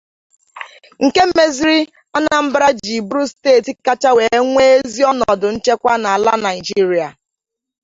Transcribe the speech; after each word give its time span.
nke 1.05 1.21
mezịrị 1.35 1.79
Anambra 2.17 2.67
jiri 2.81 2.99
bụrụ 3.07 3.23
steeti 3.31 3.71
kacha 3.85 4.09
wee 4.17 4.39
nwee 4.51 4.71
ezi 4.77 5.01
ọnọdụ 5.11 5.47
nchekwa 5.55 5.93
n'ala 6.01 6.33
Nigeria 6.45 7.09